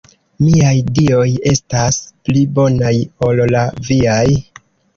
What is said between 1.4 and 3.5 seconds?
estas pli bonaj ol